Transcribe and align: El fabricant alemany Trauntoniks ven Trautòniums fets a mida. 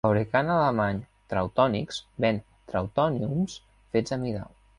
El 0.03 0.07
fabricant 0.09 0.47
alemany 0.53 1.01
Trauntoniks 1.33 1.99
ven 2.25 2.41
Trautòniums 2.73 3.61
fets 3.97 4.19
a 4.19 4.21
mida. 4.27 4.45